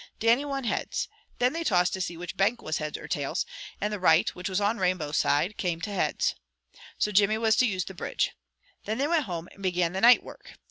[0.19, 1.07] Dannie won heads.
[1.37, 3.45] Then they tossed to see which bank was heads or tails,
[3.79, 6.33] and the right, which was on Rainbow side, came heads.
[6.97, 8.31] So Jimmy was to use the bridge.
[8.85, 10.53] Then they went home, and began the night work.